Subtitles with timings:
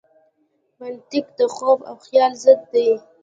[0.79, 2.89] منطق د خوب او خیال ضد دی.